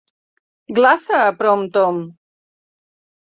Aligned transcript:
glaça 0.77 1.19
a 1.25 1.35
Prompton 1.41 1.97